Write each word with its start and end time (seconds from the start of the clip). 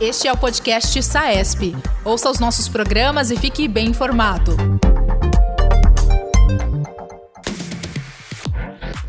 Este 0.00 0.26
é 0.26 0.32
o 0.32 0.36
podcast 0.36 1.00
SAESP. 1.00 1.76
Ouça 2.04 2.28
os 2.28 2.40
nossos 2.40 2.68
programas 2.68 3.30
e 3.30 3.36
fique 3.36 3.68
bem 3.68 3.88
informado. 3.88 4.56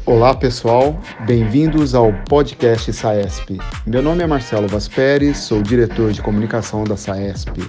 Olá 0.06 0.36
pessoal, 0.36 1.00
bem-vindos 1.26 1.96
ao 1.96 2.14
podcast 2.30 2.94
SAESP. 2.94 3.60
Meu 3.88 4.04
nome 4.04 4.24
é 4.24 4.28
Marcelo 4.28 4.68
Vasperes, 4.68 5.40
sou 5.40 5.64
diretor 5.64 6.12
de 6.12 6.22
comunicação 6.22 6.84
da 6.84 6.96
SAESP. 6.96 7.68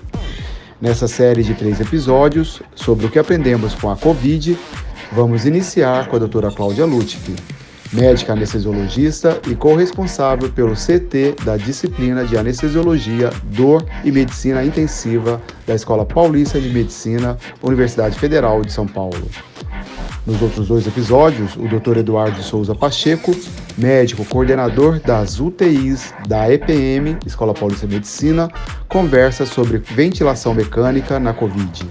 Nessa 0.83 1.09
série 1.09 1.43
de 1.43 1.55
três 1.55 1.81
episódios 1.81 2.63
sobre 2.75 3.07
o 3.07 3.11
que 3.11 3.19
aprendemos 3.19 3.75
com 3.75 3.91
a 3.91 3.97
Covid, 3.97 4.59
vamos 5.13 5.47
iniciar 5.47 6.09
com 6.09 6.17
a 6.17 6.19
doutora 6.19 6.51
Cláudia 6.51 6.85
Lutfi, 6.85 7.35
médica 7.93 8.33
anestesiologista 8.33 9.41
e 9.49 9.55
corresponsável 9.55 10.51
pelo 10.51 10.75
CT 10.75 11.45
da 11.45 11.57
disciplina 11.57 12.25
de 12.25 12.37
Anestesiologia, 12.37 13.31
Dor 13.45 13.85
e 14.05 14.11
Medicina 14.11 14.65
Intensiva 14.65 15.41
da 15.67 15.75
Escola 15.75 16.05
Paulista 16.05 16.61
de 16.61 16.69
Medicina, 16.71 17.37
Universidade 17.63 18.19
Federal 18.19 18.63
de 18.63 18.73
São 18.73 18.87
Paulo. 18.87 19.29
Nos 20.27 20.43
outros 20.43 20.67
dois 20.67 20.85
episódios, 20.87 21.55
o 21.55 21.69
Dr. 21.69 21.99
Eduardo 21.99 22.43
Souza 22.43 22.75
Pacheco, 22.75 23.33
médico 23.79 24.25
coordenador 24.25 24.99
das 24.99 25.39
UTIs 25.39 26.13
da 26.27 26.53
EPM, 26.53 27.17
Escola 27.25 27.55
Paulista 27.55 27.87
de 27.87 27.95
Medicina, 27.95 28.51
conversa 28.89 29.47
sobre 29.47 29.79
ventilação 29.79 30.53
mecânica 30.53 31.21
na 31.21 31.33
Covid. 31.33 31.89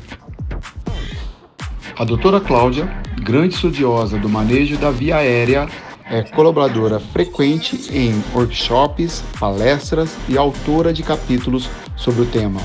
A 1.98 2.03
doutora 2.03 2.41
Cláudia, 2.41 2.89
grande 3.26 3.56
estudiosa 3.56 4.20
do 4.20 4.30
manejo 4.30 4.78
da 4.78 4.92
via 4.92 5.16
aérea, 5.18 5.68
é 6.08 6.22
colaboradora 6.22 7.00
frequente 7.00 7.90
em 7.92 8.24
workshops, 8.36 9.24
palestras 9.40 10.16
e 10.30 10.38
autora 10.38 10.94
de 10.94 11.02
capítulos 11.02 11.68
sobre 11.96 12.22
o 12.22 12.26
tema. 12.28 12.62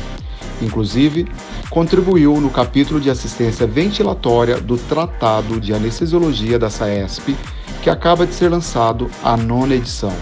Inclusive, 0.60 1.26
contribuiu 1.70 2.38
no 2.38 2.50
capítulo 2.50 3.00
de 3.00 3.08
assistência 3.08 3.66
ventilatória 3.66 4.60
do 4.60 4.76
Tratado 4.76 5.58
de 5.58 5.72
Anestesiologia 5.72 6.58
da 6.58 6.68
SAESP, 6.68 7.34
que 7.82 7.88
acaba 7.88 8.26
de 8.26 8.34
ser 8.34 8.50
lançado 8.50 9.10
a 9.24 9.38
nona 9.38 9.74
edição. 9.74 10.12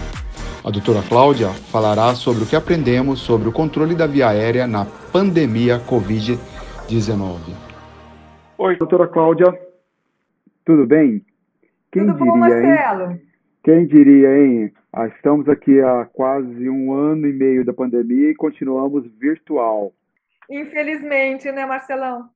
A 0.63 0.71
doutora 0.71 1.01
Cláudia 1.01 1.49
falará 1.69 2.15
sobre 2.15 2.43
o 2.43 2.45
que 2.45 2.55
aprendemos 2.55 3.19
sobre 3.19 3.49
o 3.49 3.51
controle 3.51 3.93
da 3.93 4.07
via 4.07 4.29
aérea 4.29 4.65
na 4.65 4.85
pandemia 5.11 5.81
Covid-19. 5.85 7.39
Oi, 8.57 8.77
doutora 8.77 9.07
Cláudia, 9.07 9.68
tudo 10.69 10.85
bem? 10.85 11.25
Quem 11.91 12.05
tudo 12.05 12.13
diria, 12.19 12.31
bom, 12.31 12.37
Marcelo? 12.37 13.11
Hein? 13.13 13.21
Quem 13.63 13.87
diria, 13.87 14.37
hein? 14.37 14.71
Ah, 14.93 15.07
estamos 15.07 15.49
aqui 15.49 15.81
há 15.81 16.05
quase 16.05 16.69
um 16.69 16.93
ano 16.93 17.25
e 17.25 17.33
meio 17.33 17.65
da 17.65 17.73
pandemia 17.73 18.29
e 18.29 18.35
continuamos 18.35 19.11
virtual. 19.17 19.91
Infelizmente, 20.47 21.51
né, 21.51 21.65
Marcelão? 21.65 22.29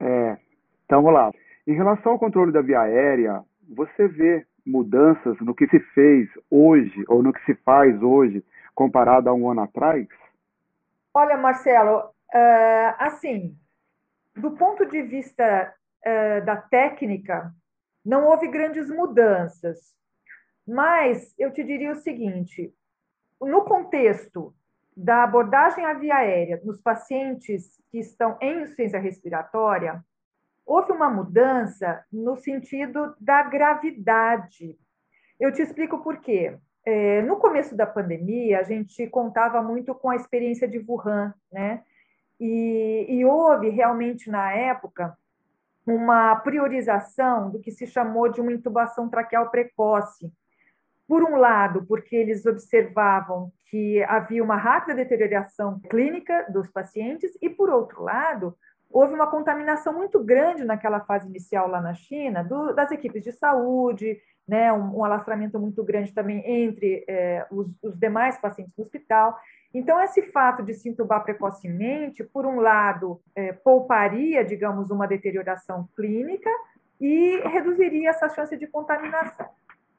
É. 0.00 0.38
Então, 0.86 1.02
vamos 1.02 1.12
lá. 1.12 1.30
Em 1.66 1.74
relação 1.74 2.12
ao 2.12 2.18
controle 2.18 2.50
da 2.50 2.62
via 2.62 2.80
aérea, 2.80 3.42
você 3.68 4.08
vê 4.08 4.46
mudanças 4.64 5.38
no 5.40 5.54
que 5.54 5.68
se 5.68 5.78
fez 5.92 6.26
hoje 6.50 7.04
ou 7.08 7.22
no 7.22 7.30
que 7.30 7.44
se 7.44 7.54
faz 7.56 8.02
hoje 8.02 8.42
comparado 8.74 9.28
a 9.28 9.34
um 9.34 9.50
ano 9.50 9.60
atrás? 9.60 10.08
Olha, 11.12 11.36
Marcelo, 11.36 11.98
uh, 11.98 12.94
assim, 12.98 13.54
do 14.34 14.52
ponto 14.52 14.86
de 14.86 15.02
vista 15.02 15.74
da 16.44 16.56
técnica, 16.56 17.54
não 18.04 18.26
houve 18.26 18.48
grandes 18.48 18.90
mudanças. 18.90 19.94
Mas 20.66 21.34
eu 21.38 21.52
te 21.52 21.62
diria 21.62 21.92
o 21.92 21.96
seguinte: 21.96 22.74
no 23.40 23.64
contexto 23.64 24.54
da 24.96 25.24
abordagem 25.24 25.84
à 25.84 25.92
via 25.94 26.16
aérea 26.16 26.60
nos 26.64 26.80
pacientes 26.80 27.80
que 27.90 27.98
estão 27.98 28.38
em 28.40 28.62
insuficiência 28.62 28.98
respiratória, 28.98 30.04
houve 30.64 30.92
uma 30.92 31.10
mudança 31.10 32.04
no 32.12 32.36
sentido 32.36 33.14
da 33.20 33.42
gravidade. 33.42 34.78
Eu 35.38 35.52
te 35.52 35.62
explico 35.62 36.02
por 36.02 36.18
quê. 36.18 36.56
É, 36.86 37.22
no 37.22 37.36
começo 37.36 37.74
da 37.74 37.86
pandemia, 37.86 38.60
a 38.60 38.62
gente 38.62 39.06
contava 39.08 39.62
muito 39.62 39.94
com 39.94 40.10
a 40.10 40.16
experiência 40.16 40.68
de 40.68 40.78
Wuhan, 40.78 41.34
né? 41.50 41.82
E, 42.38 43.06
e 43.08 43.24
houve 43.24 43.70
realmente 43.70 44.30
na 44.30 44.52
época 44.52 45.16
uma 45.86 46.36
priorização 46.36 47.50
do 47.50 47.60
que 47.60 47.70
se 47.70 47.86
chamou 47.86 48.28
de 48.28 48.40
uma 48.40 48.52
intubação 48.52 49.08
traqueal 49.08 49.50
precoce, 49.50 50.32
por 51.06 51.22
um 51.22 51.36
lado, 51.36 51.84
porque 51.86 52.16
eles 52.16 52.46
observavam 52.46 53.52
que 53.66 54.02
havia 54.04 54.42
uma 54.42 54.56
rápida 54.56 54.94
deterioração 54.94 55.80
clínica 55.90 56.46
dos 56.50 56.70
pacientes, 56.70 57.36
e 57.42 57.50
por 57.50 57.68
outro 57.68 58.02
lado, 58.02 58.56
houve 58.90 59.12
uma 59.12 59.26
contaminação 59.26 59.92
muito 59.92 60.22
grande 60.22 60.64
naquela 60.64 61.00
fase 61.00 61.28
inicial 61.28 61.68
lá 61.68 61.80
na 61.80 61.94
China, 61.94 62.42
do, 62.42 62.72
das 62.72 62.90
equipes 62.90 63.22
de 63.22 63.32
saúde, 63.32 64.18
né, 64.46 64.72
um, 64.72 64.98
um 64.98 65.04
alastramento 65.04 65.58
muito 65.58 65.82
grande 65.82 66.12
também 66.12 66.42
entre 66.46 67.04
é, 67.08 67.46
os, 67.50 67.76
os, 67.82 67.98
demais 67.98 68.38
pacientes 68.38 68.74
no 68.76 68.82
hospital. 68.84 69.36
Então, 69.74 70.00
esse 70.00 70.22
fato 70.22 70.62
de 70.62 70.72
se 70.72 70.88
intubar 70.88 71.24
precocemente, 71.24 72.22
por 72.22 72.46
um 72.46 72.60
lado, 72.60 73.20
é, 73.34 73.52
pouparia, 73.52 74.44
digamos, 74.44 74.88
uma 74.90 75.06
deterioração 75.06 75.88
clínica 75.96 76.48
e 77.00 77.40
reduziria 77.48 78.10
essa 78.10 78.28
chance 78.28 78.56
de 78.56 78.68
contaminação. 78.68 79.48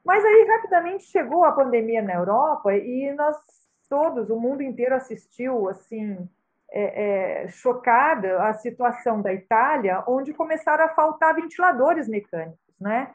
Mas 0.02 0.24
aí 0.24 0.46
rapidamente 0.48 1.04
chegou 1.04 1.44
a 1.44 1.52
pandemia 1.52 2.00
na 2.00 2.14
Europa 2.14 2.74
e 2.74 3.12
nós 3.12 3.36
todos, 3.88 4.30
o 4.30 4.40
mundo 4.40 4.62
inteiro 4.62 4.94
assistiu 4.94 5.68
assim 5.68 6.28
é, 6.70 7.42
é, 7.42 7.48
chocada 7.48 8.42
a 8.42 8.54
situação 8.54 9.20
da 9.20 9.32
Itália, 9.32 10.02
onde 10.06 10.32
começaram 10.32 10.84
a 10.84 10.88
faltar 10.88 11.34
ventiladores 11.34 12.08
mecânicos, 12.08 12.58
né? 12.80 13.12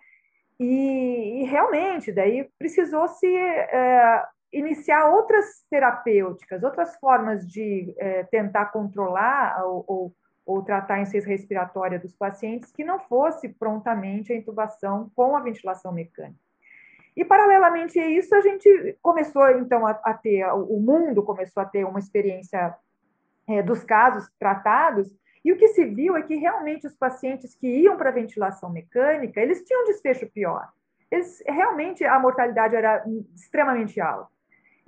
E, 0.60 1.42
e 1.42 1.44
realmente 1.46 2.12
daí 2.12 2.50
precisou 2.60 3.08
se 3.08 3.36
é, 3.36 4.24
iniciar 4.51 5.09
outras 5.09 5.63
terapêuticas, 5.69 6.63
outras 6.63 6.95
formas 6.97 7.47
de 7.47 7.94
é, 7.97 8.23
tentar 8.23 8.66
controlar 8.67 9.63
ou, 9.66 9.85
ou, 9.88 10.16
ou 10.45 10.62
tratar 10.62 10.95
a 10.95 11.01
insuficiência 11.01 11.29
respiratória 11.29 12.00
dos 12.00 12.16
pacientes 12.16 12.72
que 12.72 12.84
não 12.84 13.00
fosse 13.00 13.50
prontamente 13.50 14.34
a 14.34 14.35
intubação 14.35 15.12
com 15.16 15.35
a 15.35 15.39
ventilação 15.39 15.94
mecânica. 15.94 16.39
E, 17.16 17.25
paralelamente 17.25 18.00
a 18.00 18.07
isso, 18.07 18.34
a 18.34 18.41
gente 18.41 18.97
começou, 19.01 19.50
então, 19.51 19.85
a, 19.85 19.91
a 19.91 20.13
ter, 20.13 20.45
o 20.53 20.79
mundo 20.79 21.23
começou 21.23 21.62
a 21.62 21.66
ter 21.66 21.83
uma 21.85 22.00
experiência 22.00 22.75
é, 23.47 23.62
dos 23.62 23.83
casos 23.83 24.29
tratados, 24.39 25.13
e 25.44 25.51
o 25.51 25.57
que 25.57 25.69
se 25.69 25.83
viu 25.85 26.16
é 26.16 26.22
que 26.22 26.35
realmente 26.35 26.88
os 26.88 26.95
pacientes 26.95 27.56
que 27.56 27.68
iam 27.68 27.97
para 27.97 28.09
a 28.09 28.13
ventilação 28.13 28.69
mecânica, 28.69 29.41
eles 29.41 29.63
tinham 29.63 29.81
um 29.83 29.85
desfecho 29.85 30.29
pior. 30.31 30.69
Eles, 31.09 31.44
realmente 31.45 32.06
a 32.06 32.18
mortalidade 32.19 32.75
era 32.75 33.03
extremamente 33.35 34.00
alta. 34.00 34.29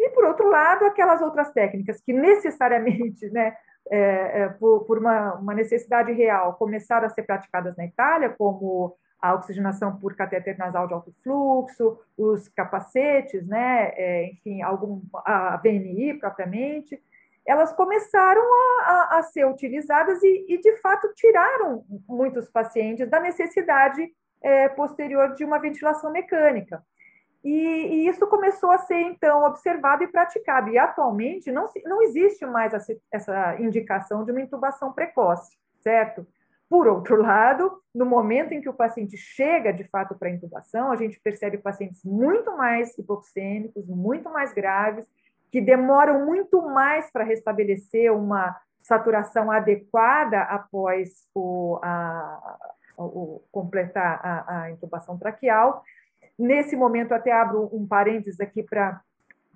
E, 0.03 0.09
por 0.09 0.25
outro 0.25 0.49
lado, 0.49 0.83
aquelas 0.83 1.21
outras 1.21 1.49
técnicas 1.51 2.01
que 2.01 2.11
necessariamente, 2.11 3.29
né, 3.31 3.55
é, 3.89 4.41
é, 4.41 4.49
por, 4.49 4.83
por 4.83 4.97
uma, 4.97 5.35
uma 5.35 5.53
necessidade 5.53 6.11
real, 6.11 6.55
começaram 6.55 7.07
a 7.07 7.09
ser 7.09 7.23
praticadas 7.23 7.77
na 7.77 7.85
Itália, 7.85 8.29
como 8.29 8.97
a 9.21 9.33
oxigenação 9.33 9.97
por 9.97 10.13
catéter 10.13 10.57
nasal 10.57 10.87
de 10.87 10.93
alto 10.93 11.15
fluxo, 11.23 11.97
os 12.17 12.49
capacetes, 12.49 13.47
né, 13.47 13.93
é, 13.95 14.31
enfim, 14.33 14.61
algum, 14.61 15.01
a 15.25 15.55
VNI 15.55 16.15
propriamente, 16.15 17.01
elas 17.47 17.71
começaram 17.71 18.41
a, 18.41 18.83
a, 18.83 19.19
a 19.19 19.23
ser 19.23 19.45
utilizadas 19.45 20.21
e, 20.21 20.45
e, 20.49 20.57
de 20.59 20.75
fato, 20.81 21.13
tiraram 21.15 21.85
muitos 22.07 22.49
pacientes 22.49 23.09
da 23.09 23.21
necessidade 23.21 24.05
é, 24.41 24.67
posterior 24.67 25.33
de 25.33 25.45
uma 25.45 25.59
ventilação 25.59 26.11
mecânica. 26.11 26.83
E, 27.43 27.51
e, 27.51 28.07
isso 28.07 28.25
começou 28.27 28.71
a 28.71 28.77
ser, 28.77 29.01
então, 29.01 29.43
observado 29.43 30.03
e 30.03 30.07
praticado. 30.07 30.69
E, 30.69 30.77
atualmente, 30.77 31.51
não, 31.51 31.67
se, 31.67 31.83
não 31.83 32.01
existe 32.01 32.45
mais 32.45 32.73
essa, 33.11 33.59
indicação 33.59 34.23
de 34.23 34.31
uma 34.31 34.41
intubação 34.41 34.93
precoce, 34.93 35.57
certo? 35.81 36.25
Por 36.69 36.87
outro 36.87 37.17
lado, 37.21 37.81
no 37.93 38.05
momento 38.05 38.53
em 38.53 38.61
que 38.61 38.69
o 38.69 38.73
paciente 38.73 39.17
chega 39.17 39.73
de 39.73 39.83
fato 39.83 40.15
para 40.15 40.29
a 40.29 40.31
intubação, 40.31 40.91
a 40.91 40.95
gente 40.95 41.19
percebe 41.19 41.57
pacientes 41.57 42.01
muito 42.03 42.55
mais 42.55 42.97
hipoxêmicos, 42.97 43.85
muito 43.87 44.29
mais 44.29 44.53
graves, 44.53 45.05
que 45.51 45.59
demoram 45.59 46.25
muito 46.25 46.61
mais 46.61 47.11
para 47.11 47.25
restabelecer 47.25 48.11
uma 48.11 48.55
saturação 48.79 49.51
adequada 49.51 50.41
após 50.43 51.27
o, 51.33 51.79
a, 51.83 52.57
o 52.97 53.41
completar 53.51 54.19
a, 54.23 54.61
a 54.63 54.71
intubação 54.71 55.17
traqueal. 55.17 55.83
Nesse 56.37 56.75
momento, 56.75 57.13
até 57.13 57.31
abro 57.31 57.69
um 57.71 57.85
parênteses 57.85 58.39
aqui 58.39 58.63
para 58.63 59.01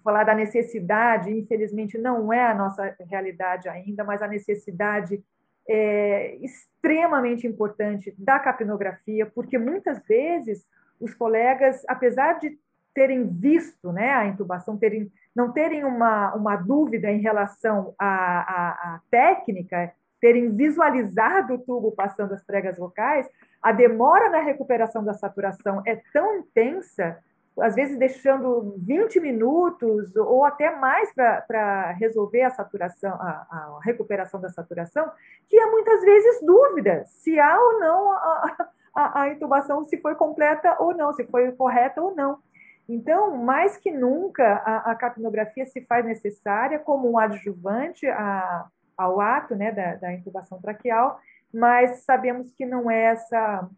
falar 0.03 0.24
da 0.24 0.33
necessidade, 0.33 1.31
infelizmente 1.31 1.97
não 1.97 2.31
é 2.31 2.45
a 2.45 2.56
nossa 2.56 2.95
realidade 3.09 3.68
ainda, 3.68 4.03
mas 4.03 4.21
a 4.21 4.27
necessidade 4.27 5.21
é, 5.68 6.35
extremamente 6.38 7.45
importante 7.45 8.15
da 8.18 8.39
capnografia, 8.39 9.25
porque 9.25 9.57
muitas 9.57 10.00
vezes 10.07 10.65
os 11.00 11.13
colegas, 11.13 11.83
apesar 11.88 12.39
de 12.39 12.57
terem 12.98 13.28
visto 13.28 13.94
né, 13.94 14.12
a 14.12 14.26
intubação, 14.26 14.76
terem, 14.76 15.12
não 15.36 15.52
terem 15.52 15.86
uma, 15.86 16.34
uma 16.34 16.56
dúvida 16.56 17.12
em 17.12 17.20
relação 17.20 17.94
à, 18.00 18.08
à, 18.08 18.70
à 18.70 19.02
técnica, 19.12 19.94
terem 20.20 20.50
visualizado 20.50 21.54
o 21.54 21.60
tubo 21.60 21.92
passando 21.92 22.34
as 22.34 22.44
pregas 22.44 22.76
vocais, 22.76 23.30
a 23.62 23.72
demora 23.72 24.32
na 24.32 24.40
recuperação 24.40 25.04
da 25.04 25.14
saturação 25.14 25.84
é 25.86 26.02
tão 26.12 26.40
intensa, 26.40 27.20
às 27.62 27.76
vezes 27.76 28.00
deixando 28.00 28.74
20 28.80 29.20
minutos 29.20 30.16
ou 30.16 30.44
até 30.44 30.76
mais 30.76 31.14
para 31.14 31.92
resolver 32.00 32.42
a 32.42 32.50
saturação, 32.50 33.14
a, 33.14 33.46
a, 33.52 33.80
recuperação 33.84 34.42
da 34.42 34.50
saturação, 34.50 35.08
que 35.48 35.60
há 35.60 35.70
muitas 35.70 36.02
vezes 36.02 36.42
dúvida 36.42 37.04
se 37.06 37.40
há 37.40 37.60
ou 37.62 37.80
não 37.80 38.12
a, 38.12 38.72
a, 38.96 39.22
a 39.22 39.30
intubação, 39.30 39.86
se 39.86 40.02
foi 40.02 40.16
completa 40.16 40.78
ou 40.80 40.98
não, 40.98 41.14
se 41.14 41.24
foi 41.26 41.52
correta 41.52 42.02
ou 42.02 42.16
não. 42.16 42.40
Então, 42.88 43.36
mais 43.36 43.78
que 43.78 43.92
nunca, 43.92 44.62
a, 44.66 44.92
a 44.92 44.95
capnografia 44.95 45.66
se 45.66 45.81
faz 45.81 46.06
necessária 46.06 46.80
como 46.80 47.12
um 47.12 47.18
adjuvante 47.18 48.07
a, 48.07 48.68
ao 48.98 49.19
ato 49.19 49.56
né, 49.56 49.72
da, 49.72 49.95
da, 49.95 50.13
intubação 50.13 50.62
traqueal, 50.62 51.19
mas 51.54 52.04
sabemos 52.04 52.51
que 52.51 52.66
não 52.66 52.89
é 52.89 53.04
essa 53.04 53.69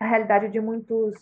a 0.00 0.06
realidade 0.06 0.48
de 0.48 0.60
muitos, 0.60 1.16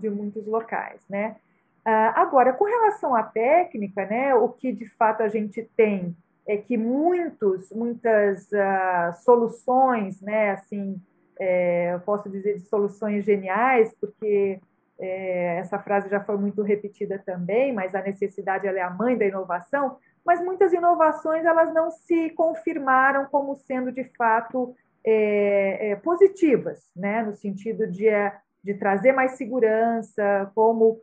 de 0.00 0.08
muitos 0.08 0.46
locais. 0.46 1.00
Né? 1.08 1.36
Ah, 1.84 2.22
agora, 2.22 2.54
com 2.54 2.64
relação 2.64 3.14
à 3.14 3.22
técnica, 3.22 4.06
né, 4.06 4.34
o 4.34 4.48
que 4.48 4.72
de 4.72 4.88
fato 4.88 5.22
a 5.22 5.28
gente 5.28 5.62
tem 5.76 6.16
é 6.46 6.56
que 6.56 6.76
muitos, 6.76 7.70
muitas 7.70 8.50
uh, 8.52 9.14
soluções, 9.22 10.20
né, 10.20 10.50
assim, 10.50 11.00
é, 11.38 11.94
eu 11.94 12.00
posso 12.00 12.28
dizer 12.28 12.54
de 12.54 12.60
soluções 12.60 13.24
geniais, 13.24 13.94
porque 14.00 14.60
é, 14.98 15.58
essa 15.58 15.78
frase 15.78 16.08
já 16.08 16.20
foi 16.20 16.36
muito 16.36 16.62
repetida 16.62 17.18
também, 17.24 17.72
mas 17.72 17.94
a 17.94 18.02
necessidade 18.02 18.66
é 18.66 18.82
a 18.82 18.90
mãe 18.90 19.16
da 19.16 19.26
inovação, 19.26 19.98
mas 20.24 20.40
muitas 20.42 20.72
inovações 20.72 21.44
elas 21.44 21.72
não 21.74 21.90
se 21.90 22.30
confirmaram 22.30 23.26
como 23.26 23.56
sendo 23.56 23.92
de 23.92 24.04
fato 24.16 24.74
é, 25.04 25.90
é, 25.90 25.96
positivas, 25.96 26.90
né? 26.96 27.22
no 27.22 27.34
sentido 27.34 27.86
de, 27.86 28.08
é, 28.08 28.36
de 28.62 28.74
trazer 28.74 29.12
mais 29.12 29.32
segurança, 29.32 30.50
como 30.54 31.00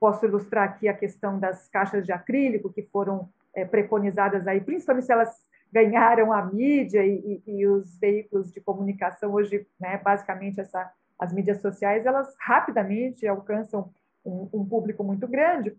posso 0.00 0.26
ilustrar 0.26 0.64
aqui 0.64 0.88
a 0.88 0.94
questão 0.94 1.38
das 1.38 1.68
caixas 1.68 2.04
de 2.04 2.12
acrílico 2.12 2.72
que 2.72 2.82
foram 2.82 3.28
é, 3.54 3.64
preconizadas 3.64 4.46
aí, 4.46 4.60
principalmente 4.60 5.06
se 5.06 5.12
elas 5.12 5.32
ganharam 5.72 6.32
a 6.32 6.44
mídia 6.44 7.04
e, 7.04 7.42
e, 7.46 7.58
e 7.58 7.66
os 7.66 7.98
veículos 7.98 8.52
de 8.52 8.60
comunicação 8.60 9.32
hoje, 9.32 9.66
né, 9.80 9.98
basicamente 9.98 10.60
essa, 10.60 10.90
as 11.18 11.32
mídias 11.32 11.60
sociais, 11.60 12.06
elas 12.06 12.34
rapidamente 12.38 13.26
alcançam 13.26 13.90
um, 14.24 14.48
um 14.52 14.64
público 14.66 15.02
muito 15.04 15.26
grande, 15.28 15.76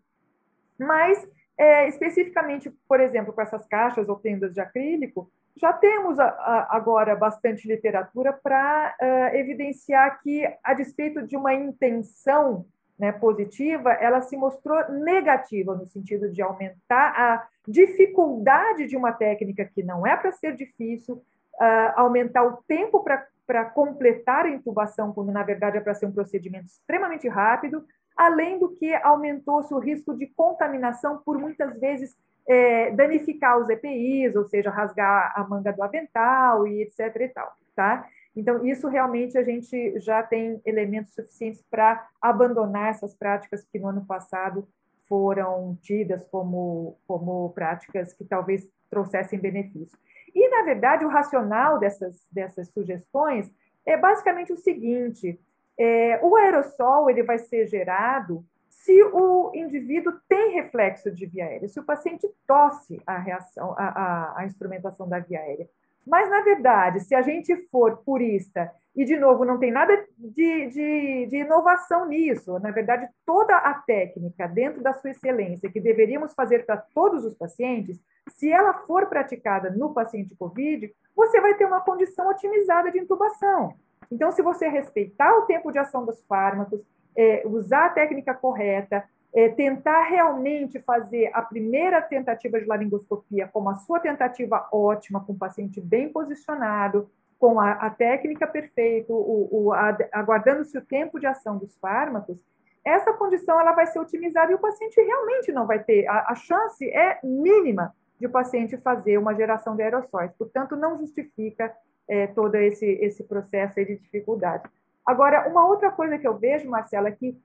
mas 0.78 1.28
é, 1.58 1.88
especificamente, 1.88 2.70
por 2.88 3.00
exemplo, 3.00 3.34
com 3.34 3.42
essas 3.42 3.66
caixas 3.66 4.10
ou 4.10 4.18
tendas 4.18 4.54
de 4.54 4.60
acrílico, 4.60 5.32
já 5.56 5.72
temos 5.72 6.20
a, 6.20 6.26
a, 6.26 6.76
agora 6.76 7.16
bastante 7.16 7.68
literatura 7.68 8.34
para 8.34 8.96
uh, 9.02 9.36
evidenciar 9.36 10.22
que, 10.22 10.46
a 10.62 10.74
despeito 10.74 11.26
de 11.26 11.38
uma 11.38 11.54
intenção 11.54 12.66
né, 13.00 13.12
positiva, 13.12 13.94
ela 13.94 14.22
se 14.22 14.36
mostrou 14.36 14.92
negativa 14.92 15.76
no 15.76 15.86
sentido 15.86 16.30
de 16.30 16.42
aumentar 16.42 17.14
a 17.18 17.48
dificuldade 17.68 18.86
de 18.86 18.98
uma 18.98 19.14
técnica 19.14 19.66
que 19.66 19.82
não 19.82 20.06
é 20.06 20.16
para 20.16 20.32
ser 20.32 20.56
difícil, 20.56 21.24
uh, 21.60 21.94
aumentar 21.96 22.44
o 22.44 22.58
tempo 22.68 23.04
para 23.46 23.66
completar 23.66 24.46
a 24.46 24.50
intubação, 24.50 25.14
quando 25.14 25.32
na 25.32 25.44
verdade 25.44 25.78
é 25.78 25.82
para 25.82 25.94
ser 25.94 26.06
um 26.06 26.12
procedimento 26.12 26.66
extremamente 26.66 27.28
rápido, 27.28 27.86
além 28.16 28.60
do 28.60 28.70
que 28.70 28.94
aumentou-se 28.96 29.74
o 29.74 29.80
risco 29.80 30.16
de 30.16 30.28
contaminação 30.28 31.22
por 31.26 31.38
muitas 31.38 31.78
vezes 31.80 32.16
é, 32.48 32.92
danificar 32.92 33.60
os 33.60 33.70
EPIs, 33.70 34.36
ou 34.36 34.46
seja, 34.46 34.70
rasgar 34.70 35.34
a 35.36 35.44
manga 35.44 35.74
do 35.74 35.84
avental 35.84 36.68
e 36.68 36.84
etc. 36.84 37.16
e 37.22 37.28
tal, 37.30 37.54
tá? 37.76 38.08
Então, 38.36 38.66
isso 38.66 38.88
realmente 38.88 39.38
a 39.38 39.44
gente 39.44 40.00
já 40.00 40.22
tem 40.22 40.62
elementos 40.66 41.14
suficientes 41.14 41.64
para 41.70 42.08
abandonar 42.22 42.90
essas 42.90 43.16
práticas 43.16 43.66
que 43.72 43.80
no 43.80 43.88
ano 43.88 44.06
passado 44.06 44.68
foram 45.08 45.78
tidas 45.82 46.28
como, 46.28 46.98
como 47.08 47.50
práticas 47.52 48.14
que 48.14 48.26
talvez 48.26 48.68
trouxessem 48.90 49.40
benefício. 49.40 49.98
E, 50.36 50.50
na 50.50 50.64
verdade, 50.64 51.06
o 51.06 51.10
racional 51.10 51.80
dessas, 51.80 52.28
dessas 52.30 52.68
sugestões 52.68 53.50
é 53.86 53.96
basicamente 53.96 54.52
o 54.52 54.58
seguinte: 54.58 55.40
é, 55.80 56.20
o 56.22 56.36
aerossol 56.36 57.10
ele 57.10 57.24
vai 57.24 57.40
ser 57.40 57.66
gerado 57.66 58.46
se 58.70 59.02
o 59.02 59.52
indivíduo 59.56 60.14
tem 60.28 60.52
reflexo 60.52 61.10
de 61.10 61.26
via 61.26 61.46
aérea, 61.46 61.68
se 61.68 61.80
o 61.80 61.84
paciente 61.84 62.30
tosse 62.46 63.02
a 63.08 63.18
reação, 63.18 63.74
a, 63.78 63.88
a, 63.88 64.40
a 64.42 64.46
instrumentação 64.46 65.08
da 65.08 65.20
via 65.20 65.40
aérea. 65.40 65.68
Mas, 66.06 66.30
na 66.30 66.42
verdade, 66.42 67.00
se 67.00 67.16
a 67.16 67.22
gente 67.22 67.56
for 67.72 67.98
purista, 68.06 68.72
e, 68.96 69.04
de 69.04 69.18
novo, 69.18 69.44
não 69.44 69.60
tem 69.60 69.72
nada 69.72 70.06
de, 70.18 70.68
de, 70.68 71.26
de, 71.26 71.38
inovação 71.38 72.08
nisso, 72.08 72.58
na 72.60 72.72
verdade, 72.72 73.08
toda 73.26 73.58
a 73.58 73.74
técnica, 73.74 74.48
dentro 74.48 74.82
da 74.82 74.94
sua 74.94 75.10
excelência, 75.10 75.70
que 75.70 75.82
deveríamos 75.82 76.34
fazer 76.34 76.66
para 76.66 76.78
todos 76.78 77.26
os 77.26 77.34
pacientes, 77.34 78.00
se 78.30 78.50
ela 78.50 78.74
for 78.86 79.08
praticada 79.08 79.70
no 79.70 79.94
paciente 79.94 80.36
COVID, 80.36 80.94
você 81.14 81.42
vai 81.42 81.56
ter 81.56 81.66
uma 81.66 81.82
condição 81.82 82.30
otimizada 82.30 82.90
de 82.90 83.00
intubação. 83.00 83.74
Então, 84.10 84.32
se 84.32 84.42
você 84.42 84.70
respeitar 84.70 85.36
o 85.40 85.46
tempo 85.46 85.72
de 85.72 85.80
ação 85.80 86.06
dos 86.06 86.22
fármacos, 86.24 86.80
é, 87.18 87.44
usar 87.46 87.88
a 87.88 87.90
técnica 87.90 88.34
correta, 88.34 89.04
é, 89.36 89.50
tentar 89.50 90.04
realmente 90.04 90.80
fazer 90.80 91.30
a 91.34 91.42
primeira 91.42 92.02
tentativa 92.02 92.58
de 92.58 92.66
laringoscopia 92.66 93.50
como 93.52 93.70
a 93.70 93.76
sua 93.76 94.00
tentativa 94.00 94.66
ótima, 94.72 95.20
com 95.20 95.34
o 95.34 95.38
paciente 95.38 95.82
bem 95.82 96.08
posicionado, 96.08 97.10
com 97.38 97.60
a, 97.60 97.74
a 97.74 97.90
técnica 97.90 98.48
perfeita, 98.48 99.12
o, 99.12 99.50
o, 99.52 99.74
aguardando-se 100.14 100.78
o 100.78 100.86
tempo 100.86 101.20
de 101.20 101.28
ação 101.28 101.58
dos 101.58 101.78
fármacos, 101.78 102.42
essa 102.84 103.12
condição 103.12 103.60
ela 103.60 103.74
vai 103.74 103.88
ser 103.88 104.00
otimizada 104.00 104.54
e 104.54 104.56
o 104.56 104.60
paciente 104.60 105.02
realmente 105.02 105.52
não 105.52 105.68
vai 105.68 105.84
ter, 105.84 106.08
a, 106.08 106.32
a 106.32 106.36
chance 106.36 106.90
é 106.90 107.20
mínima 107.22 107.94
de 108.18 108.28
o 108.28 108.30
paciente 108.30 108.78
fazer 108.78 109.18
uma 109.18 109.36
geração 109.36 109.76
de 109.76 109.84
aerossóis, 109.84 110.32
portanto, 110.38 110.78
não 110.78 110.98
justifica 110.98 111.76
é, 112.08 112.28
todo 112.28 112.56
esse, 112.56 112.86
esse 112.86 113.24
processo 113.26 113.76
de 113.76 113.98
dificuldade. 113.98 114.64
Agora, 115.06 115.50
uma 115.50 115.68
outra 115.68 115.92
coisa 115.92 116.18
que 116.18 116.26
eu 116.26 116.38
vejo, 116.38 116.70
Marcela, 116.70 117.10
é 117.10 117.12
que 117.12 117.38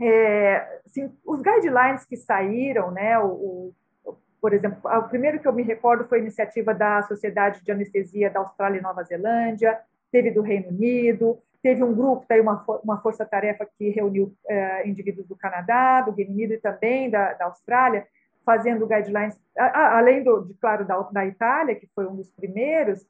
é, 0.00 0.80
assim, 0.84 1.12
os 1.24 1.40
guidelines 1.40 2.04
que 2.04 2.16
saíram, 2.16 2.90
né, 2.90 3.18
o, 3.18 3.72
o, 4.04 4.16
por 4.40 4.52
exemplo, 4.52 4.78
o 4.84 5.02
primeiro 5.08 5.40
que 5.40 5.48
eu 5.48 5.52
me 5.52 5.62
recordo 5.62 6.06
foi 6.08 6.18
a 6.18 6.22
iniciativa 6.22 6.74
da 6.74 7.02
Sociedade 7.02 7.64
de 7.64 7.72
Anestesia 7.72 8.30
da 8.30 8.40
Austrália 8.40 8.78
e 8.78 8.82
Nova 8.82 9.02
Zelândia, 9.02 9.78
teve 10.12 10.30
do 10.30 10.42
Reino 10.42 10.68
Unido, 10.68 11.38
teve 11.62 11.82
um 11.82 11.94
grupo, 11.94 12.24
tá 12.28 12.36
uma, 12.36 12.64
uma 12.84 13.00
força-tarefa 13.00 13.66
que 13.78 13.90
reuniu 13.90 14.32
é, 14.48 14.86
indivíduos 14.88 15.26
do 15.26 15.34
Canadá, 15.34 16.02
do 16.02 16.12
Reino 16.12 16.32
Unido 16.32 16.54
e 16.54 16.58
também 16.58 17.10
da, 17.10 17.32
da 17.32 17.46
Austrália, 17.46 18.06
fazendo 18.44 18.86
guidelines, 18.86 19.36
a, 19.58 19.98
além, 19.98 20.22
do, 20.22 20.44
de, 20.44 20.54
claro, 20.54 20.84
da, 20.84 21.00
da 21.10 21.26
Itália, 21.26 21.74
que 21.74 21.88
foi 21.94 22.06
um 22.06 22.14
dos 22.14 22.30
primeiros, 22.30 23.04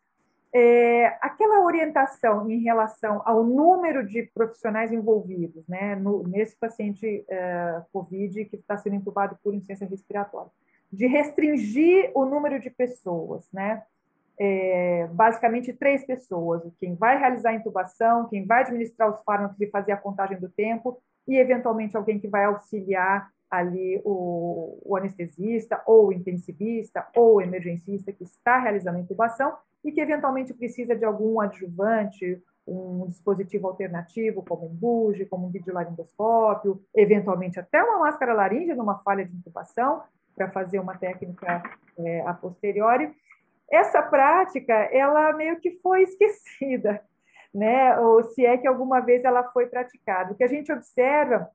é, 0.59 1.19
aquela 1.21 1.61
orientação 1.61 2.51
em 2.51 2.63
relação 2.63 3.21
ao 3.27 3.45
número 3.45 4.07
de 4.07 4.23
profissionais 4.23 4.91
envolvidos 4.91 5.69
né, 5.69 5.95
no, 5.97 6.23
nesse 6.23 6.57
paciente 6.57 7.27
é, 7.29 7.83
COVID 7.93 8.43
que 8.47 8.57
está 8.57 8.75
sendo 8.79 8.97
entubado 8.97 9.39
por 9.45 9.53
insuficiência 9.53 9.87
respiratória, 9.87 10.51
de 10.91 11.07
restringir 11.07 12.11
o 12.15 12.25
número 12.25 12.59
de 12.59 12.71
pessoas, 12.71 13.47
né, 13.53 13.83
é, 14.41 15.07
basicamente 15.13 15.75
três 15.75 16.07
pessoas, 16.07 16.63
quem 16.81 16.95
vai 16.95 17.19
realizar 17.19 17.51
a 17.51 17.55
intubação, 17.55 18.27
quem 18.31 18.47
vai 18.47 18.63
administrar 18.63 19.11
os 19.11 19.23
fármacos 19.25 19.61
e 19.61 19.67
fazer 19.67 19.93
a 19.93 19.99
contagem 19.99 20.41
do 20.41 20.49
tempo, 20.49 21.03
e 21.29 21.37
eventualmente 21.37 21.99
alguém 21.99 22.19
que 22.19 22.29
vai 22.29 22.47
auxiliar 22.47 23.31
ali 23.51 24.01
o, 24.05 24.79
o 24.85 24.97
anestesista, 24.97 25.83
ou 25.87 26.09
o 26.09 26.13
intensivista, 26.13 27.07
ou 27.15 27.37
o 27.37 27.41
emergencista 27.41 28.13
que 28.13 28.25
está 28.25 28.59
realizando 28.59 28.99
a 28.99 29.01
intubação, 29.01 29.57
e 29.85 29.93
que 29.93 30.01
eventualmente 30.01 30.53
precisa 30.53 30.97
de 30.97 31.05
algum 31.05 31.41
adjuvante, 31.41 32.43
um 32.67 33.07
dispositivo 33.07 33.69
alternativo, 33.69 34.43
como 34.43 34.67
um 34.67 34.75
buge, 34.75 35.25
como 35.27 35.47
um 35.47 35.51
videolaringoscópio, 35.51 36.83
eventualmente 36.95 37.61
até 37.61 37.83
uma 37.83 38.01
máscara 38.01 38.35
laríngea 38.35 38.75
numa 38.75 38.99
falha 38.99 39.25
de 39.25 39.35
intubação, 39.35 40.03
para 40.35 40.51
fazer 40.51 40.79
uma 40.81 40.99
técnica 40.99 41.63
é, 41.99 42.21
a 42.23 42.35
posteriori. 42.35 43.11
Essa 43.71 44.03
prática, 44.03 44.75
ela 44.93 45.33
meio 45.33 45.59
que 45.61 45.71
foi 45.81 46.03
esquecida, 46.05 47.01
né? 47.55 47.99
ou 48.01 48.23
se 48.25 48.45
é 48.45 48.59
que 48.59 48.67
alguma 48.67 49.01
vez 49.01 49.25
ela 49.25 49.45
foi 49.53 49.67
praticada. 49.67 50.33
O 50.33 50.37
que 50.37 50.45
a 50.45 50.49
gente 50.49 50.71
observa 50.73 51.49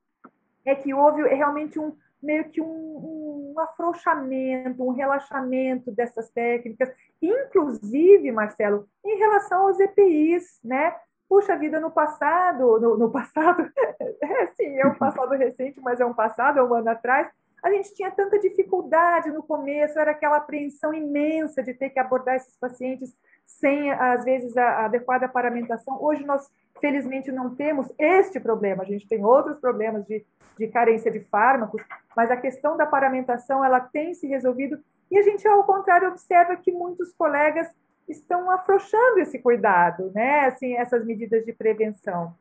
é 0.65 0.75
que 0.75 0.93
houve 0.93 1.23
realmente 1.23 1.79
um, 1.79 1.95
meio 2.21 2.49
que 2.49 2.61
um, 2.61 3.53
um 3.55 3.59
afrouxamento, 3.59 4.83
um 4.83 4.91
relaxamento 4.91 5.91
dessas 5.91 6.29
técnicas, 6.29 6.91
inclusive, 7.21 8.31
Marcelo, 8.31 8.87
em 9.05 9.17
relação 9.17 9.67
aos 9.67 9.79
EPIs, 9.79 10.59
né? 10.63 10.95
puxa 11.31 11.55
vida, 11.55 11.79
no 11.79 11.89
passado, 11.89 12.77
no, 12.77 12.97
no 12.97 13.09
passado, 13.09 13.71
é 14.21 14.47
sim, 14.47 14.77
é 14.77 14.85
um 14.85 14.95
passado 14.95 15.31
recente, 15.31 15.79
mas 15.79 16.01
é 16.01 16.05
um 16.05 16.13
passado, 16.13 16.59
é 16.59 16.63
um 16.63 16.73
ano 16.73 16.89
atrás, 16.89 17.31
a 17.63 17.71
gente 17.71 17.93
tinha 17.93 18.11
tanta 18.11 18.37
dificuldade 18.37 19.31
no 19.31 19.41
começo, 19.41 19.97
era 19.97 20.11
aquela 20.11 20.37
apreensão 20.37 20.93
imensa 20.93 21.63
de 21.63 21.73
ter 21.73 21.89
que 21.89 21.99
abordar 21.99 22.35
esses 22.35 22.57
pacientes 22.57 23.15
sem, 23.45 23.91
às 23.91 24.25
vezes, 24.25 24.57
a 24.57 24.85
adequada 24.85 25.29
paramentação. 25.29 26.03
Hoje 26.03 26.25
nós, 26.25 26.49
felizmente, 26.79 27.31
não 27.31 27.55
temos 27.55 27.91
este 27.97 28.39
problema, 28.39 28.83
a 28.83 28.85
gente 28.85 29.07
tem 29.07 29.23
outros 29.23 29.59
problemas 29.59 30.05
de, 30.05 30.25
de 30.57 30.67
carência 30.67 31.11
de 31.11 31.19
fármacos, 31.19 31.83
mas 32.15 32.31
a 32.31 32.37
questão 32.37 32.77
da 32.77 32.85
paramentação, 32.85 33.63
ela 33.63 33.79
tem 33.79 34.13
se 34.13 34.27
resolvido, 34.27 34.79
e 35.09 35.17
a 35.17 35.21
gente, 35.21 35.47
ao 35.47 35.63
contrário, 35.63 36.07
observa 36.07 36.55
que 36.55 36.71
muitos 36.71 37.11
colegas 37.13 37.67
estão 38.07 38.49
afrouxando 38.49 39.19
esse 39.19 39.39
cuidado, 39.39 40.11
né? 40.13 40.45
Assim, 40.45 40.75
essas 40.75 41.05
medidas 41.05 41.45
de 41.45 41.53
prevenção. 41.53 42.33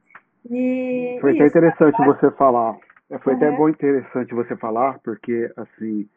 E, 0.49 1.18
Foi 1.20 1.34
até 1.34 1.46
interessante 1.46 2.04
você 2.04 2.30
falar 2.30 2.78
é, 3.10 3.18
foi 3.18 3.34
uhum. 3.34 3.38
até 3.38 3.50
bom 3.50 3.68
interessante 3.68 4.32
você 4.32 4.56
falar, 4.56 5.00
porque, 5.00 5.50
assim, 5.56 6.08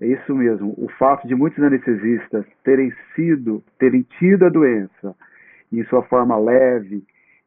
é 0.00 0.06
isso 0.06 0.34
mesmo. 0.34 0.72
O 0.78 0.88
fato 0.96 1.26
de 1.26 1.34
muitos 1.34 1.62
anestesistas 1.62 2.46
terem 2.62 2.92
sido, 3.14 3.62
terem 3.78 4.02
tido 4.18 4.46
a 4.46 4.48
doença 4.48 5.16
em 5.72 5.84
sua 5.86 6.02
forma 6.04 6.38
leve, 6.38 7.04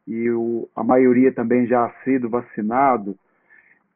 e 0.08 0.30
o, 0.32 0.70
a 0.76 0.84
maioria 0.84 1.32
também 1.32 1.66
já 1.68 1.86
ha 1.86 1.94
sido 2.04 2.30
vacinado, 2.30 3.18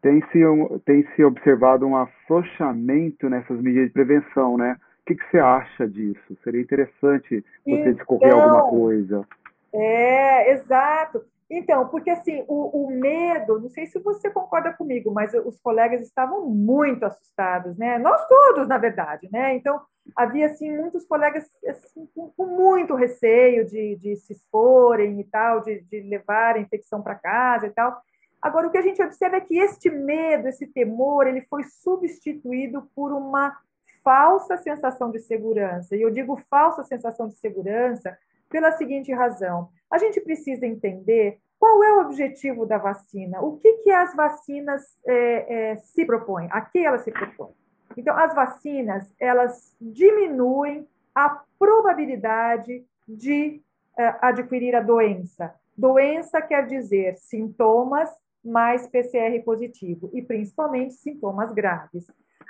tem 0.01 0.21
se, 0.31 0.39
tem 0.85 1.07
se 1.15 1.23
observado 1.23 1.85
um 1.85 1.95
afrouxamento 1.95 3.29
nessas 3.29 3.59
medidas 3.59 3.87
de 3.87 3.93
prevenção, 3.93 4.57
né? 4.57 4.77
O 5.01 5.05
que, 5.05 5.15
que 5.15 5.31
você 5.31 5.39
acha 5.39 5.87
disso? 5.87 6.37
Seria 6.43 6.61
interessante 6.61 7.43
você 7.63 7.71
então, 7.71 7.93
discorrer 7.93 8.33
alguma 8.33 8.69
coisa. 8.69 9.27
É, 9.73 10.51
exato. 10.51 11.23
Então, 11.49 11.87
porque 11.87 12.09
assim, 12.09 12.43
o, 12.47 12.85
o, 12.85 12.91
medo, 12.91 13.59
não 13.59 13.69
sei 13.69 13.85
se 13.85 13.99
você 13.99 14.29
concorda 14.29 14.73
comigo, 14.73 15.11
mas 15.11 15.33
os 15.33 15.59
colegas 15.59 16.01
estavam 16.01 16.45
muito 16.47 17.05
assustados, 17.05 17.77
né? 17.77 17.99
Nós 17.99 18.25
todos, 18.27 18.67
na 18.67 18.77
verdade, 18.77 19.29
né? 19.31 19.55
Então, 19.55 19.79
havia 20.15 20.47
assim 20.47 20.71
muitos 20.75 21.05
colegas 21.05 21.45
assim, 21.67 22.07
com, 22.13 22.29
com, 22.31 22.45
muito 22.45 22.95
receio 22.95 23.65
de, 23.65 23.95
de, 23.95 24.15
se 24.17 24.33
exporem 24.33 25.19
e 25.19 25.23
tal, 25.23 25.61
de, 25.61 25.81
de 25.81 26.01
levar 26.01 26.55
a 26.55 26.59
infecção 26.59 27.01
para 27.01 27.15
casa 27.15 27.67
e 27.67 27.71
tal. 27.71 27.97
Agora, 28.41 28.67
o 28.67 28.71
que 28.71 28.77
a 28.77 28.81
gente 28.81 29.01
observa 29.01 29.37
é 29.37 29.41
que 29.41 29.57
este 29.57 29.89
medo, 29.89 30.47
esse 30.47 30.67
temor, 30.67 31.25
ele 31.25 31.41
foi 31.41 31.63
substituído 31.63 32.87
por 32.95 33.11
uma 33.11 33.57
falsa 34.03 34.55
sensação 34.57 35.09
de 35.09 35.19
segurança. 35.19 35.95
E 35.95 36.01
eu 36.01 36.11
digo 36.11 36.37
falsa 36.49 36.83
sensação 36.83 37.27
de 37.27 37.35
segurança 37.35 38.15
pela 38.49 38.71
seguinte 38.73 39.11
razão: 39.11 39.69
a 39.89 39.97
gente 39.97 40.21
precisa 40.21 40.67
entender 40.67 41.39
qual 41.57 41.83
é 41.83 41.93
o 41.93 42.01
objetivo 42.01 42.65
da 42.65 42.77
vacina, 42.77 43.41
o 43.41 43.57
que, 43.57 43.73
que 43.77 43.91
as 43.91 44.15
vacinas 44.15 44.83
é, 45.07 45.71
é, 45.71 45.75
se 45.77 46.05
propõem, 46.05 46.47
a 46.51 46.61
que 46.61 46.85
elas 46.85 47.01
se 47.01 47.11
propõem. 47.11 47.53
Então, 47.97 48.17
as 48.17 48.33
vacinas, 48.33 49.13
elas 49.19 49.75
diminuem 49.79 50.87
a 51.13 51.41
probabilidade 51.57 52.85
de 53.07 53.61
é, 53.97 54.15
adquirir 54.21 54.75
a 54.75 54.81
doença. 54.81 55.53
Doença 55.77 56.41
quer 56.41 56.65
dizer 56.65 57.17
sintomas 57.17 58.09
mais 58.43 58.87
PCR 58.87 59.41
positivo, 59.43 60.09
e 60.13 60.21
principalmente 60.21 60.93
sintomas 60.93 61.51
graves. 61.51 62.05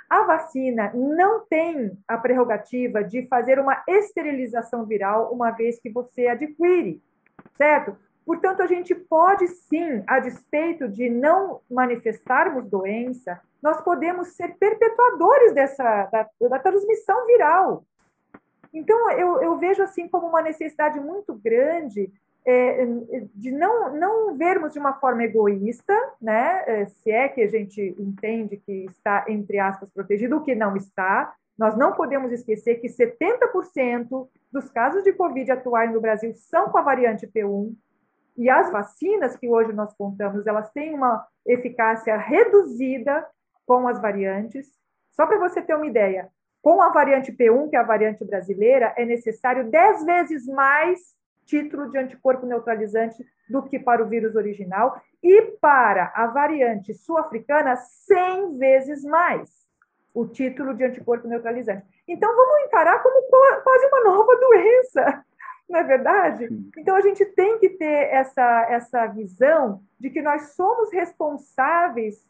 A 0.08 0.24
vacina 0.24 0.92
não 0.94 1.44
tem 1.46 1.96
a 2.06 2.18
prerrogativa 2.18 3.02
de 3.02 3.26
fazer 3.26 3.58
uma 3.58 3.82
esterilização 3.88 4.84
viral 4.84 5.32
uma 5.32 5.50
vez 5.50 5.80
que 5.80 5.90
você 5.90 6.26
adquire, 6.26 7.02
certo? 7.54 7.96
Portanto, 8.26 8.60
a 8.60 8.66
gente 8.66 8.92
pode 8.92 9.46
sim, 9.46 10.02
a 10.04 10.18
despeito 10.18 10.88
de 10.88 11.08
não 11.08 11.60
manifestarmos 11.70 12.68
doença, 12.68 13.40
nós 13.62 13.80
podemos 13.80 14.28
ser 14.34 14.56
perpetuadores 14.58 15.54
dessa 15.54 16.06
da, 16.06 16.28
da 16.48 16.58
transmissão 16.58 17.24
viral. 17.24 17.84
Então, 18.74 19.10
eu, 19.12 19.40
eu 19.40 19.56
vejo 19.58 19.80
assim 19.80 20.08
como 20.08 20.26
uma 20.26 20.42
necessidade 20.42 20.98
muito 20.98 21.34
grande 21.34 22.12
é, 22.44 22.84
de 23.34 23.50
não, 23.52 23.94
não 23.94 24.36
vermos 24.36 24.72
de 24.72 24.78
uma 24.78 24.94
forma 24.94 25.24
egoísta, 25.24 25.94
né, 26.20 26.62
é, 26.66 26.86
se 26.86 27.10
é 27.10 27.28
que 27.28 27.42
a 27.42 27.48
gente 27.48 27.94
entende 27.98 28.56
que 28.56 28.86
está, 28.86 29.24
entre 29.28 29.58
aspas, 29.58 29.90
protegido, 29.90 30.36
o 30.36 30.42
que 30.42 30.54
não 30.54 30.76
está. 30.76 31.32
Nós 31.56 31.76
não 31.76 31.92
podemos 31.92 32.30
esquecer 32.32 32.76
que 32.76 32.88
70% 32.88 34.28
dos 34.52 34.68
casos 34.70 35.02
de 35.02 35.12
Covid 35.12 35.50
atuais 35.52 35.92
no 35.92 36.00
Brasil 36.00 36.32
são 36.34 36.68
com 36.70 36.78
a 36.78 36.82
variante 36.82 37.26
P1, 37.26 37.74
e 38.36 38.50
as 38.50 38.70
vacinas 38.70 39.36
que 39.36 39.48
hoje 39.48 39.72
nós 39.72 39.94
contamos, 39.94 40.46
elas 40.46 40.70
têm 40.70 40.94
uma 40.94 41.26
eficácia 41.44 42.16
reduzida 42.16 43.26
com 43.64 43.88
as 43.88 44.00
variantes. 44.00 44.68
Só 45.10 45.26
para 45.26 45.38
você 45.38 45.62
ter 45.62 45.74
uma 45.74 45.86
ideia, 45.86 46.28
com 46.62 46.82
a 46.82 46.90
variante 46.90 47.32
P1, 47.32 47.70
que 47.70 47.76
é 47.76 47.78
a 47.78 47.84
variante 47.84 48.24
brasileira, 48.24 48.92
é 48.96 49.04
necessário 49.04 49.70
10 49.70 50.04
vezes 50.04 50.46
mais 50.46 51.16
título 51.44 51.88
de 51.90 51.96
anticorpo 51.96 52.44
neutralizante 52.44 53.24
do 53.48 53.62
que 53.62 53.78
para 53.78 54.02
o 54.02 54.08
vírus 54.08 54.34
original, 54.34 55.00
e 55.22 55.42
para 55.60 56.12
a 56.14 56.26
variante 56.26 56.92
sul-africana, 56.92 57.76
100 57.76 58.58
vezes 58.58 59.04
mais 59.04 59.66
o 60.12 60.26
título 60.26 60.74
de 60.74 60.84
anticorpo 60.84 61.28
neutralizante. 61.28 61.86
Então, 62.08 62.34
vamos 62.34 62.66
encarar 62.66 63.02
como 63.02 63.22
quase 63.62 63.86
uma 63.86 64.04
nova 64.04 64.36
doença, 64.36 65.24
não 65.68 65.80
é 65.80 65.82
verdade? 65.82 66.48
Então, 66.76 66.94
a 66.94 67.00
gente 67.00 67.24
tem 67.24 67.58
que 67.58 67.70
ter 67.70 68.08
essa, 68.12 68.66
essa 68.70 69.06
visão 69.06 69.82
de 69.98 70.10
que 70.10 70.22
nós 70.22 70.54
somos 70.54 70.92
responsáveis 70.92 72.24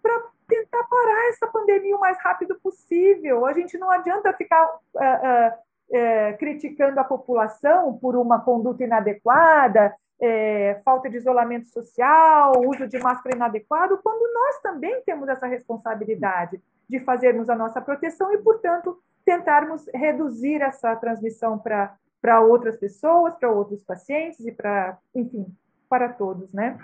para 0.00 0.22
tentar 0.46 0.84
parar 0.84 1.28
essa 1.30 1.46
pandemia 1.46 1.96
o 1.96 2.00
mais 2.00 2.18
rápido 2.22 2.58
possível. 2.60 3.46
A 3.46 3.52
gente 3.52 3.76
não 3.78 3.90
adianta 3.90 4.32
ficar 4.32 4.64
uh, 4.66 4.98
uh, 4.98 6.38
criticando 6.38 7.00
a 7.00 7.04
população 7.04 7.98
por 7.98 8.14
uma 8.16 8.40
conduta 8.40 8.84
inadequada, 8.84 9.94
é, 10.20 10.80
falta 10.84 11.10
de 11.10 11.16
isolamento 11.16 11.66
social, 11.66 12.52
uso 12.64 12.86
de 12.86 12.96
máscara 13.00 13.34
inadequado, 13.34 13.98
quando 14.04 14.32
nós 14.32 14.60
também 14.60 15.02
temos 15.02 15.28
essa 15.28 15.48
responsabilidade 15.48 16.62
de 16.88 17.00
fazermos 17.00 17.50
a 17.50 17.56
nossa 17.56 17.80
proteção 17.80 18.32
e, 18.32 18.38
portanto, 18.38 18.96
tentarmos 19.24 19.84
reduzir 19.92 20.62
essa 20.62 20.94
transmissão 20.94 21.58
para 21.58 21.96
outras 22.40 22.76
pessoas, 22.76 23.34
para 23.34 23.50
outros 23.50 23.82
pacientes 23.82 24.40
e 24.46 24.52
para, 24.52 24.96
enfim, 25.14 25.46
para 25.88 26.08
todos, 26.08 26.52
né? 26.52 26.78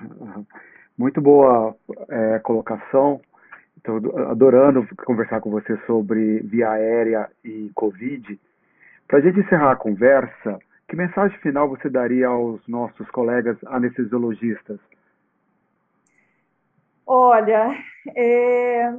Muito 0.97 1.21
boa 1.21 1.76
é, 2.09 2.38
colocação. 2.40 3.21
Estou 3.76 4.18
adorando 4.28 4.87
conversar 5.04 5.40
com 5.40 5.50
você 5.50 5.76
sobre 5.87 6.40
via 6.40 6.71
aérea 6.71 7.30
e 7.45 7.71
Covid. 7.75 8.38
Para 9.07 9.18
a 9.18 9.21
gente 9.23 9.38
encerrar 9.38 9.73
a 9.73 9.76
conversa, 9.76 10.59
que 10.88 10.97
mensagem 10.97 11.38
final 11.38 11.68
você 11.68 11.88
daria 11.88 12.26
aos 12.26 12.66
nossos 12.66 13.09
colegas 13.11 13.57
anestesiologistas? 13.66 14.80
Olha, 17.07 17.75
é... 18.14 18.92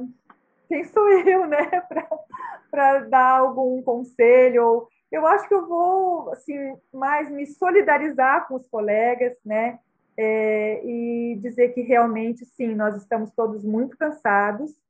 quem 0.68 0.82
sou 0.84 1.08
eu, 1.10 1.46
né, 1.46 1.68
para 2.70 3.00
dar 3.00 3.38
algum 3.38 3.82
conselho? 3.82 4.88
Eu 5.10 5.26
acho 5.26 5.48
que 5.48 5.54
eu 5.54 5.66
vou, 5.66 6.30
assim, 6.32 6.76
mais 6.92 7.30
me 7.30 7.46
solidarizar 7.46 8.46
com 8.46 8.54
os 8.54 8.66
colegas, 8.66 9.36
né, 9.44 9.78
é... 10.16 10.80
e 10.84 11.36
dizer 11.40 11.70
que 11.74 11.82
realmente, 11.82 12.44
sim, 12.44 12.74
nós 12.74 12.96
estamos 12.96 13.30
todos 13.30 13.64
muito 13.64 13.96
cansados, 13.96 14.80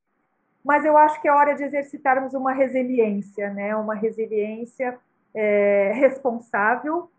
mas 0.64 0.84
eu 0.84 0.96
acho 0.96 1.20
que 1.22 1.28
é 1.28 1.32
hora 1.32 1.54
de 1.54 1.64
exercitarmos 1.64 2.34
uma 2.34 2.52
resiliência, 2.52 3.50
né, 3.50 3.74
uma 3.74 3.94
resiliência 3.94 4.98
é, 5.34 5.92
responsável 5.94 7.10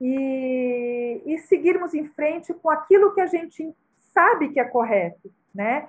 e, 0.00 1.22
e 1.24 1.38
seguirmos 1.38 1.94
em 1.94 2.04
frente 2.04 2.52
com 2.54 2.70
aquilo 2.70 3.14
que 3.14 3.20
a 3.20 3.26
gente 3.26 3.72
sabe 4.12 4.48
que 4.48 4.60
é 4.60 4.64
correto, 4.64 5.32
né? 5.54 5.88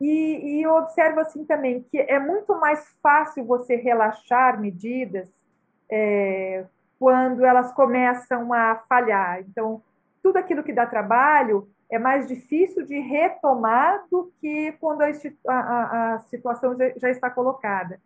E, 0.00 0.58
e, 0.58 0.62
eu 0.62 0.74
observo 0.74 1.20
assim 1.20 1.44
também 1.44 1.82
que 1.82 1.98
é 1.98 2.18
muito 2.18 2.52
mais 2.58 2.84
fácil 3.00 3.44
você 3.44 3.76
relaxar 3.76 4.60
medidas 4.60 5.30
é, 5.96 6.64
quando 6.98 7.44
elas 7.44 7.72
começam 7.72 8.52
a 8.52 8.82
falhar. 8.88 9.40
Então, 9.42 9.80
tudo 10.20 10.38
aquilo 10.38 10.64
que 10.64 10.72
dá 10.72 10.84
trabalho 10.84 11.68
é 11.88 12.00
mais 12.00 12.26
difícil 12.26 12.84
de 12.84 12.98
retomar 12.98 14.04
do 14.10 14.32
que 14.40 14.72
quando 14.80 15.02
a, 15.02 15.10
a, 15.48 16.14
a 16.14 16.18
situação 16.20 16.76
já 16.96 17.08
está 17.08 17.30
colocada. 17.30 18.00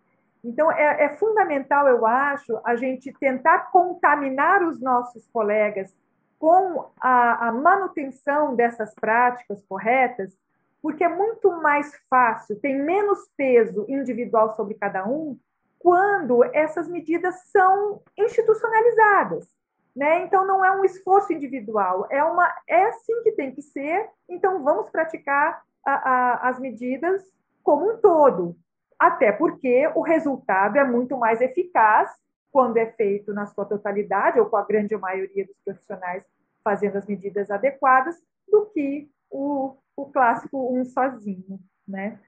Então, 0.44 0.70
é, 0.70 1.04
é, 1.04 1.08
fundamental, 1.16 1.88
eu 1.88 2.04
acho, 2.04 2.60
a 2.62 2.76
gente 2.76 3.10
tentar 3.18 3.70
contaminar 3.70 4.62
os 4.62 4.80
nossos 4.80 5.26
colegas 5.28 5.96
com 6.38 6.90
a, 7.00 7.48
a, 7.48 7.52
manutenção 7.52 8.54
dessas 8.54 8.94
práticas 8.94 9.64
corretas, 9.66 10.36
porque 10.82 11.02
é 11.02 11.08
muito 11.08 11.50
mais 11.62 11.90
fácil, 12.08 12.60
tem 12.60 12.78
menos 12.78 13.18
peso 13.36 13.86
individual 13.88 14.54
sobre 14.54 14.74
cada 14.74 15.08
um, 15.08 15.36
quando 15.78 16.44
essas 16.52 16.88
medidas 16.88 17.34
são 17.50 18.02
institucionalizadas. 18.16 19.48
Né? 19.94 20.24
Então, 20.24 20.46
não 20.46 20.64
é 20.64 20.70
um 20.76 20.84
esforço 20.84 21.32
individual, 21.32 22.06
é, 22.10 22.22
uma, 22.22 22.48
é 22.68 22.84
assim 22.84 23.20
que 23.22 23.32
tem 23.32 23.52
que 23.52 23.62
ser. 23.62 24.08
Então, 24.28 24.62
vamos 24.62 24.88
praticar 24.90 25.62
a, 25.84 25.92
a, 25.92 26.48
as 26.48 26.60
medidas 26.60 27.22
como 27.62 27.92
um 27.92 27.96
todo, 27.96 28.56
até 28.98 29.32
porque 29.32 29.90
o 29.94 30.00
resultado 30.00 30.76
é 30.76 30.84
muito 30.84 31.16
mais 31.16 31.40
eficaz 31.40 32.10
quando 32.50 32.76
é 32.76 32.86
feito 32.86 33.32
na 33.32 33.46
sua 33.46 33.64
totalidade, 33.64 34.40
ou 34.40 34.46
com 34.46 34.56
a 34.56 34.64
grande 34.64 34.96
maioria 34.96 35.44
dos 35.44 35.58
profissionais 35.64 36.24
fazendo 36.64 36.96
as 36.96 37.06
medidas 37.06 37.50
adequadas, 37.50 38.16
do 38.48 38.66
que 38.66 39.10
o, 39.30 39.76
o 39.96 40.06
clássico 40.06 40.74
um 40.74 40.84
sozinho, 40.84 41.58
né? 41.86 42.18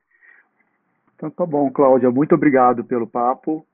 Então 1.21 1.29
tá 1.29 1.45
bom, 1.45 1.71
Cláudia, 1.71 2.11
muito 2.11 2.35
obrigado 2.35 2.83
pelo 2.83 3.07
papo. 3.07 3.67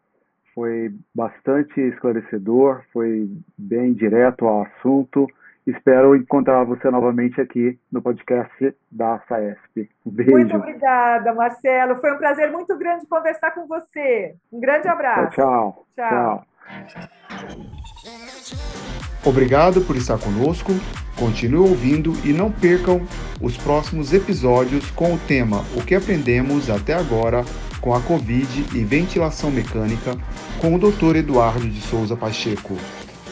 Foi 0.53 0.93
bastante 1.15 1.81
esclarecedor, 1.81 2.83
foi 2.93 3.31
bem 3.57 3.93
direto 3.93 4.49
ao 4.49 4.63
assunto. 4.63 5.29
Espero 5.65 6.17
encontrar 6.17 6.65
você 6.65 6.91
novamente 6.91 7.41
aqui 7.41 7.79
no 7.91 8.03
podcast 8.03 8.75
da 8.91 9.21
SAESP. 9.29 9.89
Um 10.05 10.11
beijo. 10.11 10.33
Muito 10.33 10.57
obrigada, 10.57 11.33
Marcelo. 11.35 11.97
Foi 11.97 12.13
um 12.13 12.19
prazer 12.19 12.51
muito 12.51 12.77
grande 12.77 13.07
conversar 13.07 13.53
com 13.53 13.67
você. 13.69 14.35
Um 14.53 14.59
grande 14.59 14.89
abraço. 14.89 15.37
Tchau. 15.37 15.87
Tchau. 15.95 16.45
tchau. 16.89 18.86
Obrigado 19.27 19.81
por 19.81 19.97
estar 19.97 20.19
conosco. 20.19 20.73
Continue 21.17 21.69
ouvindo 21.69 22.13
e 22.25 22.33
não 22.33 22.49
percam 22.49 23.03
os 23.41 23.57
próximos 23.57 24.13
episódios 24.13 24.89
com 24.93 25.15
o 25.15 25.19
tema 25.19 25.65
O 25.75 25.83
que 25.83 25.97
aprendemos 25.97 26.71
até 26.71 26.95
agora 26.95 27.45
com 27.81 27.93
a 27.93 28.01
Covid 28.01 28.67
e 28.73 28.85
ventilação 28.85 29.51
mecânica 29.51 30.17
com 30.61 30.77
o 30.77 30.79
Dr. 30.79 31.17
Eduardo 31.17 31.69
de 31.69 31.81
Souza 31.81 32.15
Pacheco, 32.15 32.77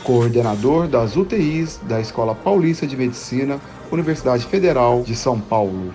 coordenador 0.03 0.89
das 0.89 1.17
UTIs 1.17 1.79
da 1.85 2.01
Escola 2.01 2.35
Paulista 2.35 2.89
de 2.89 2.97
Medicina, 2.97 3.61
Universidade 3.93 4.45
Federal 4.47 5.05
de 5.05 5.15
São 5.15 5.41
Paulo. 5.41 5.95